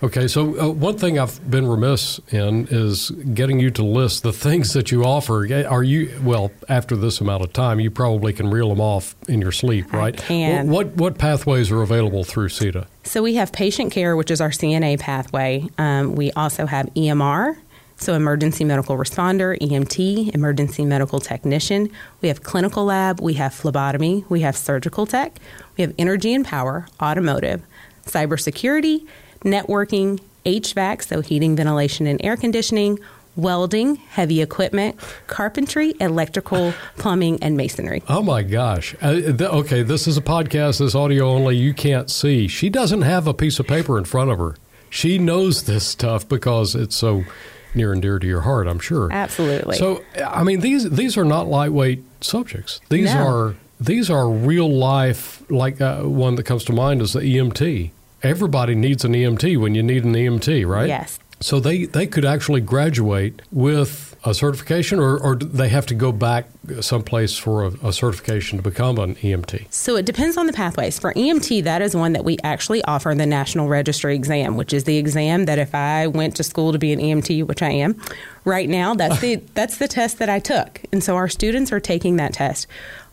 Okay, 0.04 0.28
so 0.28 0.60
uh, 0.60 0.68
one 0.72 0.98
thing 0.98 1.20
I've 1.20 1.38
been 1.50 1.68
remiss 1.68 2.20
in 2.32 2.68
is 2.72 3.12
getting 3.12 3.60
you 3.60 3.70
to 3.72 3.84
list 3.84 4.24
the 4.24 4.34
things 4.34 4.74
that 4.74 4.92
you 4.92 5.04
offer. 5.04 5.46
Are 5.70 5.84
you 5.84 6.20
well? 6.24 6.50
After 6.68 6.96
this 6.96 7.22
amount 7.22 7.44
of 7.44 7.54
time, 7.54 7.80
you 7.80 7.92
probably 7.92 8.34
can 8.34 8.50
reel 8.50 8.70
them 8.70 8.82
off 8.82 9.16
in 9.28 9.42
your 9.42 9.52
sleep, 9.52 9.94
I 9.94 9.98
right? 9.98 10.18
can. 10.18 10.70
What 10.70 10.88
what, 10.88 10.96
what 10.98 11.18
pathways 11.20 11.70
are 11.72 11.84
available 11.84 12.24
through 12.24 12.50
CITA? 12.50 12.88
So 13.04 13.22
we 13.22 13.36
have 13.36 13.52
patient 13.52 13.92
care, 13.92 14.16
which 14.16 14.32
is 14.32 14.42
our 14.42 14.50
CNA 14.50 15.00
pathway. 15.00 15.68
Um, 15.78 16.16
we 16.16 16.32
also 16.32 16.66
have 16.66 16.88
EMR, 16.96 17.58
so 18.02 18.16
emergency 18.16 18.64
medical 18.64 18.98
responder, 18.98 19.58
EMT, 19.60 20.34
emergency 20.34 20.84
medical 20.86 21.20
technician. 21.20 21.92
We 22.22 22.30
have 22.30 22.42
clinical 22.42 22.86
lab, 22.86 23.22
we 23.22 23.36
have 23.36 23.54
phlebotomy, 23.54 24.26
we 24.28 24.42
have 24.42 24.58
surgical 24.58 25.06
tech, 25.06 25.38
we 25.78 25.84
have 25.84 25.94
energy 26.00 26.34
and 26.34 26.44
power, 26.44 26.88
automotive, 27.02 27.62
cybersecurity, 28.06 29.06
networking, 29.42 30.20
HVAC, 30.46 31.04
so 31.04 31.22
heating, 31.22 31.56
ventilation, 31.56 32.08
and 32.08 32.20
air 32.24 32.36
conditioning, 32.36 32.98
welding, 33.36 33.96
heavy 33.96 34.42
equipment, 34.42 35.00
carpentry, 35.28 35.94
electrical, 36.00 36.74
plumbing, 36.98 37.42
and 37.44 37.56
masonry. 37.56 38.02
Oh 38.10 38.24
my 38.24 38.42
gosh. 38.42 38.96
Uh, 39.00 39.14
th- 39.14 39.42
okay, 39.42 39.84
this 39.84 40.08
is 40.08 40.18
a 40.18 40.22
podcast, 40.22 40.80
this 40.80 40.96
audio 40.96 41.30
only. 41.30 41.56
You 41.56 41.76
can't 41.76 42.10
see. 42.10 42.48
She 42.48 42.70
doesn't 42.70 43.04
have 43.04 43.28
a 43.28 43.34
piece 43.34 43.60
of 43.60 43.68
paper 43.68 44.00
in 44.00 44.06
front 44.06 44.32
of 44.32 44.40
her. 44.40 44.56
She 44.90 45.20
knows 45.20 45.64
this 45.64 45.86
stuff 45.86 46.28
because 46.28 46.76
it's 46.76 46.96
so 46.96 47.24
near 47.74 47.92
and 47.94 48.02
dear 48.02 48.20
to 48.20 48.28
your 48.28 48.42
heart, 48.42 48.68
I'm 48.68 48.80
sure. 48.80 49.12
Absolutely. 49.12 49.76
So, 49.78 50.04
I 50.26 50.44
mean, 50.44 50.60
these 50.62 50.90
these 50.90 51.18
are 51.18 51.26
not 51.26 51.48
lightweight 51.48 52.04
subjects. 52.22 52.80
These 52.90 53.14
No. 53.14 53.28
are 53.28 53.56
these 53.80 54.10
are 54.10 54.30
real 54.30 54.70
life. 54.72 55.44
Like 55.50 55.82
uh, 55.82 56.02
one 56.04 56.36
that 56.36 56.44
comes 56.44 56.64
to 56.66 56.74
mind 56.74 57.02
is 57.02 57.14
the 57.14 57.22
EMT. 57.22 57.92
Everybody 58.24 58.76
needs 58.76 59.04
an 59.04 59.14
EMT 59.14 59.60
when 59.60 59.74
you 59.74 59.82
need 59.82 60.04
an 60.06 60.14
EMT, 60.14 60.68
right? 60.68 60.88
Yes. 60.88 61.18
So 61.40 61.60
they, 61.60 61.86
they 61.86 62.06
could 62.06 62.24
actually 62.24 62.62
graduate 62.62 63.42
with 63.52 64.11
a 64.24 64.34
certification, 64.34 65.00
or, 65.00 65.18
or 65.18 65.36
do 65.36 65.48
they 65.48 65.70
have 65.70 65.86
to 65.88 65.96
go 65.96 66.12
back 66.12 66.46
someplace 66.82 67.38
for 67.38 67.66
a, 67.66 67.68
a 67.84 67.94
certification 67.94 68.58
to 68.58 68.64
become 68.64 69.00
an 69.00 69.16
EMT? 69.16 69.66
So 69.74 69.96
it 69.96 70.06
depends 70.06 70.38
on 70.38 70.46
the 70.46 70.54
pathways. 70.54 71.00
For 71.00 71.14
EMT, 71.14 71.64
that 71.64 71.82
is 71.82 71.96
one 71.96 72.14
that 72.14 72.24
we 72.24 72.38
actually 72.44 72.84
offer 72.84 73.16
the 73.16 73.26
National 73.26 73.68
Registry 73.68 74.16
exam, 74.16 74.58
which 74.58 74.74
is 74.74 74.84
the 74.84 74.98
exam 74.98 75.46
that 75.46 75.58
if 75.58 75.74
I 75.74 76.06
went 76.08 76.36
to 76.36 76.44
school 76.44 76.72
to 76.72 76.78
be 76.78 76.94
an 76.94 77.00
EMT, 77.00 77.48
which 77.48 77.64
I 77.64 77.72
am, 77.72 78.00
right 78.46 78.70
now 78.70 78.94
that's 78.94 79.20
the 79.22 79.36
that's 79.54 79.78
the 79.78 79.88
test 79.88 80.20
that 80.20 80.30
I 80.30 80.40
took. 80.40 80.82
And 80.92 81.04
so 81.04 81.16
our 81.16 81.28
students 81.28 81.72
are 81.72 81.80
taking 81.80 82.18
that 82.18 82.34
test. 82.34 82.68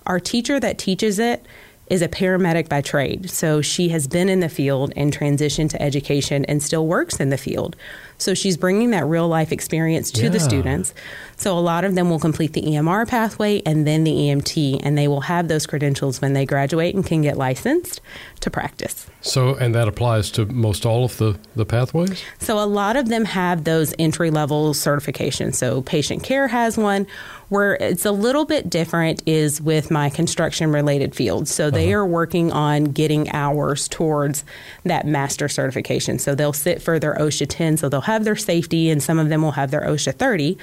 Our 0.07 0.21
teacher 0.21 0.61
that 0.61 0.79
teaches 0.79 1.19
it 1.19 1.45
is 1.89 2.03
a 2.03 2.09
paramedic 2.09 2.69
by 2.69 2.83
trade. 2.83 3.31
So 3.31 3.63
she 3.63 3.89
has 3.91 4.07
been 4.07 4.29
in 4.29 4.41
the 4.41 4.49
field 4.49 4.93
and 4.95 5.17
transitioned 5.17 5.71
to 5.71 5.83
education 5.83 6.45
and 6.45 6.63
still 6.63 6.87
works 6.87 7.19
in 7.19 7.31
the 7.31 7.39
field. 7.39 7.77
So 8.19 8.35
she's 8.35 8.57
bringing 8.57 8.91
that 8.91 9.07
real 9.07 9.29
life 9.29 9.53
experience 9.53 10.11
to 10.13 10.29
the 10.29 10.41
students. 10.41 10.93
So 11.37 11.57
a 11.57 11.61
lot 11.61 11.85
of 11.85 11.95
them 11.95 12.11
will 12.11 12.19
complete 12.19 12.53
the 12.53 12.63
EMR 12.63 13.07
pathway 13.07 13.63
and 13.65 13.87
then 13.87 14.03
the 14.03 14.11
EMT, 14.11 14.81
and 14.83 14.99
they 14.99 15.07
will 15.07 15.21
have 15.23 15.47
those 15.47 15.67
credentials 15.67 16.21
when 16.21 16.33
they 16.33 16.45
graduate 16.45 16.97
and 16.97 17.07
can 17.07 17.23
get 17.23 17.37
licensed 17.37 18.01
to 18.41 18.51
practice. 18.51 19.07
So, 19.21 19.55
and 19.55 19.75
that 19.75 19.87
applies 19.87 20.31
to 20.33 20.47
most 20.47 20.85
all 20.85 21.05
of 21.05 21.17
the, 21.19 21.39
the 21.55 21.65
pathways? 21.65 22.23
So 22.41 22.59
a 22.59 22.67
lot 22.67 22.97
of 22.97 23.09
them 23.09 23.25
have 23.25 23.65
those 23.65 23.95
entry 23.99 24.31
level 24.31 24.75
certifications. 24.75 25.55
So 25.55 25.83
patient 25.83 26.23
care 26.25 26.49
has 26.49 26.77
one. 26.77 27.07
Where 27.49 27.77
it's 27.77 28.05
a 28.05 28.13
little 28.13 28.45
bit 28.45 28.69
different 28.69 29.23
is 29.25 29.59
with 29.59 29.91
my 29.91 30.11
construction 30.11 30.71
related 30.71 31.15
field. 31.15 31.49
So 31.49 31.71
they 31.71 31.95
uh-huh. 31.95 32.01
are 32.01 32.07
working 32.07 32.53
on 32.53 32.85
getting 32.85 33.31
hours 33.31 33.89
towards 33.89 34.45
that 34.85 35.07
master 35.07 35.49
certification. 35.49 36.19
So 36.19 36.35
they'll 36.35 36.53
sit 36.53 36.83
for 36.83 36.99
their 36.99 37.15
OSHA 37.15 37.47
10, 37.49 37.79
so 37.79 37.89
they'll 37.89 38.03
have 38.09 38.25
their 38.25 38.37
safety, 38.37 38.91
and 38.91 39.03
some 39.03 39.19
of 39.19 39.29
them 39.29 39.43
will 39.43 39.53
have 39.53 39.71
their 39.71 39.83
OSHA 39.83 40.15
30. 40.15 40.59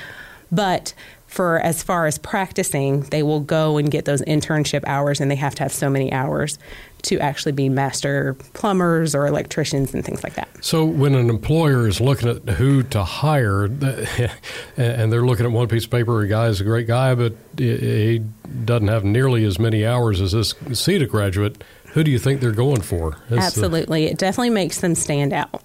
But 0.52 0.94
for 1.28 1.60
as 1.60 1.84
far 1.84 2.06
as 2.06 2.18
practicing, 2.18 3.02
they 3.02 3.24
will 3.24 3.40
go 3.40 3.78
and 3.78 3.90
get 3.92 4.06
those 4.06 4.22
internship 4.24 4.84
hours, 4.86 5.20
and 5.20 5.30
they 5.30 5.36
have 5.36 5.56
to 5.56 5.64
have 5.64 5.72
so 5.72 5.90
many 5.90 6.12
hours 6.12 6.58
to 7.04 7.20
actually 7.20 7.52
be 7.52 7.70
master 7.70 8.36
plumbers 8.54 9.14
or 9.14 9.28
electricians 9.28 9.94
and 9.94 10.04
things 10.04 10.24
like 10.24 10.34
that. 10.36 10.48
So, 10.62 10.86
when 10.86 11.14
an 11.14 11.30
employer 11.30 11.88
is 11.88 12.02
looking 12.02 12.30
at 12.30 12.50
who 12.56 12.84
to 12.84 13.04
hire, 13.04 13.66
and 14.78 15.12
they're 15.12 15.26
looking 15.26 15.46
at 15.46 15.52
one 15.52 15.68
piece 15.68 15.86
of 15.86 15.92
paper, 15.92 16.22
a 16.22 16.28
guy 16.28 16.48
is 16.48 16.62
a 16.62 16.64
great 16.64 16.88
guy, 16.88 17.14
but 17.16 17.34
he 17.58 18.24
doesn't 18.64 18.88
have 18.88 19.04
nearly 19.04 19.46
as 19.46 19.60
many 19.60 19.86
hours 19.86 20.22
as 20.22 20.32
this 20.32 20.54
CITA 20.54 21.08
graduate, 21.08 21.64
who 21.94 22.04
do 22.04 22.12
you 22.12 22.20
think 22.20 22.42
they're 22.42 22.52
going 22.52 22.82
for? 22.82 23.18
The- 23.30 23.38
Absolutely. 23.38 24.06
It 24.06 24.18
definitely 24.18 24.50
makes 24.52 24.82
them 24.82 24.96
stand 24.96 25.34
out. 25.34 25.64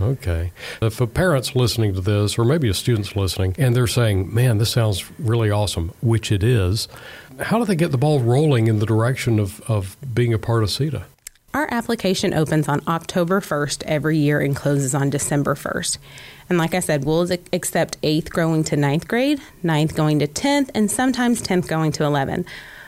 Okay. 0.00 0.52
If 0.82 1.00
a 1.00 1.06
parent's 1.06 1.54
listening 1.54 1.94
to 1.94 2.00
this, 2.00 2.38
or 2.38 2.44
maybe 2.44 2.68
a 2.68 2.74
student's 2.74 3.16
listening, 3.16 3.54
and 3.58 3.74
they're 3.74 3.86
saying, 3.86 4.32
man, 4.34 4.58
this 4.58 4.70
sounds 4.70 5.10
really 5.18 5.50
awesome, 5.50 5.92
which 6.02 6.30
it 6.30 6.42
is, 6.42 6.88
how 7.40 7.58
do 7.58 7.64
they 7.64 7.76
get 7.76 7.92
the 7.92 7.98
ball 7.98 8.20
rolling 8.20 8.66
in 8.66 8.78
the 8.78 8.86
direction 8.86 9.38
of, 9.38 9.60
of 9.62 9.96
being 10.14 10.34
a 10.34 10.38
part 10.38 10.62
of 10.62 10.70
CITA? 10.70 11.04
Our 11.54 11.68
application 11.72 12.34
opens 12.34 12.68
on 12.68 12.82
October 12.86 13.40
1st 13.40 13.84
every 13.84 14.18
year 14.18 14.40
and 14.40 14.54
closes 14.54 14.94
on 14.94 15.08
December 15.08 15.54
1st. 15.54 15.96
And 16.50 16.58
like 16.58 16.74
I 16.74 16.80
said, 16.80 17.06
we'll 17.06 17.32
accept 17.52 18.00
8th 18.02 18.28
going 18.28 18.62
to 18.64 18.76
ninth 18.76 19.08
grade, 19.08 19.40
ninth 19.62 19.96
going 19.96 20.18
to 20.18 20.26
10th, 20.26 20.70
and 20.74 20.90
sometimes 20.90 21.42
10th 21.42 21.66
going 21.66 21.92
to 21.92 22.04
11. 22.04 22.44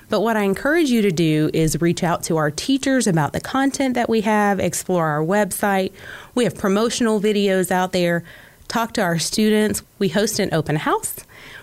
But 0.08 0.20
what 0.20 0.36
I 0.36 0.42
encourage 0.42 0.90
you 0.90 1.02
to 1.02 1.10
do 1.10 1.50
is 1.52 1.80
reach 1.80 2.02
out 2.02 2.22
to 2.24 2.36
our 2.38 2.50
teachers 2.50 3.06
about 3.06 3.32
the 3.32 3.40
content 3.40 3.94
that 3.94 4.08
we 4.08 4.22
have, 4.22 4.58
explore 4.58 5.06
our 5.06 5.22
website. 5.22 5.92
We 6.34 6.44
have 6.44 6.56
promotional 6.56 7.20
videos 7.20 7.70
out 7.70 7.92
there. 7.92 8.24
Talk 8.68 8.94
to 8.94 9.02
our 9.02 9.18
students. 9.18 9.82
We 9.98 10.08
host 10.08 10.38
an 10.38 10.48
open 10.52 10.76
house. 10.76 11.16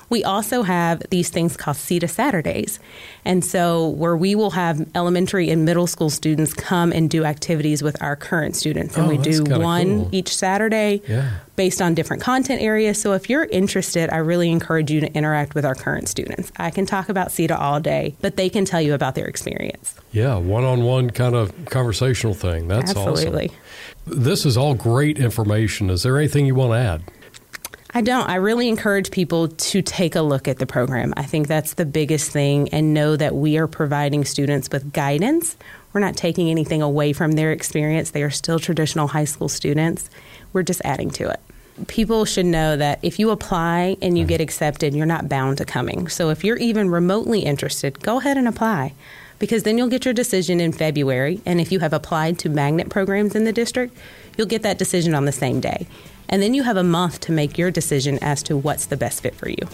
We 0.09 0.23
also 0.23 0.61
have 0.63 1.01
these 1.09 1.29
things 1.29 1.57
called 1.57 1.77
CITA 1.77 2.07
Saturdays. 2.09 2.79
And 3.23 3.43
so, 3.43 3.87
where 3.89 4.15
we 4.15 4.35
will 4.35 4.51
have 4.51 4.87
elementary 4.95 5.49
and 5.49 5.65
middle 5.65 5.87
school 5.87 6.09
students 6.09 6.53
come 6.53 6.91
and 6.91 7.09
do 7.09 7.25
activities 7.25 7.81
with 7.81 8.01
our 8.01 8.15
current 8.15 8.55
students. 8.55 8.95
And 8.95 9.07
Oh, 9.07 9.09
we 9.09 9.17
do 9.17 9.43
one 9.43 10.01
cool. 10.03 10.09
each 10.11 10.35
Saturday 10.35 11.01
Yeah. 11.07 11.29
based 11.55 11.81
on 11.81 11.95
different 11.95 12.21
content 12.21 12.61
areas. 12.61 13.01
So, 13.01 13.13
if 13.13 13.29
you're 13.29 13.45
interested, 13.45 14.09
I 14.11 14.17
really 14.17 14.51
encourage 14.51 14.91
you 14.91 14.99
to 15.01 15.11
interact 15.13 15.55
with 15.55 15.65
our 15.65 15.75
current 15.75 16.07
students. 16.07 16.51
I 16.57 16.69
can 16.69 16.85
talk 16.85 17.09
about 17.09 17.31
CITA 17.31 17.57
all 17.59 17.79
day, 17.79 18.15
but 18.21 18.35
they 18.37 18.49
can 18.49 18.63
tell 18.65 18.81
you 18.81 18.93
about 18.93 19.15
their 19.15 19.25
experience. 19.25 19.95
Yeah, 20.11 20.35
one 20.37 20.63
on 20.63 20.83
one 20.83 21.09
kind 21.09 21.35
of 21.35 21.51
conversational 21.65 22.35
thing. 22.35 22.67
That's 22.67 22.91
Absolutely. 22.91 23.47
awesome. 23.47 24.23
This 24.23 24.45
is 24.45 24.55
all 24.55 24.75
great 24.75 25.17
information. 25.17 25.89
Is 25.89 26.03
there 26.03 26.17
anything 26.17 26.45
you 26.45 26.53
want 26.55 26.73
to 26.73 26.77
add? 26.77 27.01
I 27.95 28.01
don't. 28.01 28.27
I 28.29 28.35
really 28.35 28.67
encourage 28.67 29.09
people 29.09 29.47
to 29.47 29.81
take 29.81 30.15
a 30.15 30.21
look 30.21 30.49
at 30.49 30.59
the 30.59 30.65
program. 30.65 31.13
I 31.15 31.23
think 31.23 31.47
that's 31.47 31.75
the 31.75 31.85
biggest 31.85 32.29
thing 32.29 32.67
and 32.73 32.93
know 32.93 33.15
that 33.15 33.33
we 33.33 33.57
are 33.57 33.67
providing 33.67 34.25
students 34.25 34.69
with 34.69 34.91
guidance. 34.91 35.55
We're 35.93 36.01
not 36.01 36.17
taking 36.17 36.49
anything 36.49 36.81
away 36.81 37.13
from 37.13 37.31
their 37.31 37.53
experience. 37.53 38.11
They 38.11 38.23
are 38.23 38.29
still 38.29 38.59
traditional 38.59 39.07
high 39.07 39.23
school 39.23 39.47
students. 39.47 40.09
We're 40.51 40.63
just 40.63 40.81
adding 40.83 41.09
to 41.11 41.29
it. 41.29 41.39
People 41.87 42.25
should 42.25 42.47
know 42.47 42.75
that 42.75 42.99
if 43.01 43.17
you 43.17 43.29
apply 43.29 43.95
and 44.01 44.17
you 44.17 44.25
get 44.25 44.41
accepted, 44.41 44.93
you're 44.93 45.05
not 45.05 45.29
bound 45.29 45.59
to 45.59 45.65
coming. 45.65 46.09
So 46.09 46.31
if 46.31 46.43
you're 46.43 46.57
even 46.57 46.89
remotely 46.89 47.45
interested, 47.45 48.01
go 48.01 48.19
ahead 48.19 48.35
and 48.35 48.49
apply 48.49 48.91
because 49.39 49.63
then 49.63 49.77
you'll 49.77 49.87
get 49.87 50.03
your 50.03 50.13
decision 50.13 50.59
in 50.59 50.73
February. 50.73 51.39
And 51.45 51.61
if 51.61 51.71
you 51.71 51.79
have 51.79 51.93
applied 51.93 52.39
to 52.39 52.49
magnet 52.49 52.89
programs 52.89 53.35
in 53.35 53.45
the 53.45 53.53
district, 53.53 53.97
you'll 54.37 54.47
get 54.47 54.63
that 54.63 54.77
decision 54.77 55.15
on 55.15 55.23
the 55.23 55.31
same 55.31 55.61
day. 55.61 55.87
And 56.29 56.41
then 56.41 56.53
you 56.53 56.63
have 56.63 56.77
a 56.77 56.83
month 56.83 57.19
to 57.21 57.31
make 57.31 57.57
your 57.57 57.71
decision 57.71 58.19
as 58.21 58.43
to 58.43 58.57
what's 58.57 58.87
the 58.87 58.97
best 58.97 59.21
fit 59.21 59.35
for 59.35 59.49
you. 59.49 59.67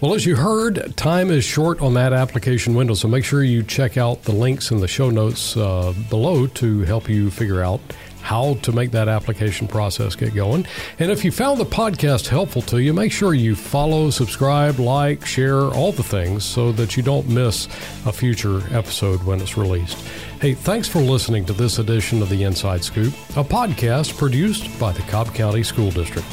Well, 0.00 0.14
as 0.14 0.24
you 0.24 0.36
heard, 0.36 0.96
time 0.96 1.32
is 1.32 1.42
short 1.42 1.80
on 1.80 1.94
that 1.94 2.12
application 2.12 2.74
window, 2.74 2.94
so 2.94 3.08
make 3.08 3.24
sure 3.24 3.42
you 3.42 3.64
check 3.64 3.96
out 3.96 4.22
the 4.22 4.30
links 4.30 4.70
in 4.70 4.78
the 4.78 4.86
show 4.86 5.10
notes 5.10 5.56
uh, 5.56 5.92
below 6.08 6.46
to 6.46 6.82
help 6.82 7.08
you 7.08 7.32
figure 7.32 7.64
out 7.64 7.80
how 8.22 8.54
to 8.62 8.70
make 8.70 8.92
that 8.92 9.08
application 9.08 9.66
process 9.66 10.14
get 10.14 10.36
going. 10.36 10.66
And 11.00 11.10
if 11.10 11.24
you 11.24 11.32
found 11.32 11.58
the 11.58 11.66
podcast 11.66 12.28
helpful 12.28 12.62
to 12.62 12.78
you, 12.80 12.94
make 12.94 13.10
sure 13.10 13.34
you 13.34 13.56
follow, 13.56 14.10
subscribe, 14.10 14.78
like, 14.78 15.26
share, 15.26 15.62
all 15.62 15.90
the 15.90 16.04
things 16.04 16.44
so 16.44 16.70
that 16.72 16.96
you 16.96 17.02
don't 17.02 17.28
miss 17.28 17.66
a 18.06 18.12
future 18.12 18.62
episode 18.70 19.24
when 19.24 19.40
it's 19.40 19.56
released. 19.56 19.98
Hey, 20.40 20.54
thanks 20.54 20.86
for 20.86 21.00
listening 21.00 21.44
to 21.46 21.52
this 21.52 21.80
edition 21.80 22.22
of 22.22 22.28
The 22.28 22.44
Inside 22.44 22.84
Scoop, 22.84 23.14
a 23.36 23.42
podcast 23.42 24.16
produced 24.16 24.78
by 24.78 24.92
the 24.92 25.02
Cobb 25.02 25.34
County 25.34 25.64
School 25.64 25.90
District. 25.90 26.28